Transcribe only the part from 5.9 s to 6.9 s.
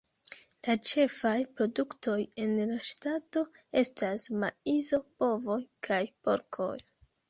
kaj porkoj.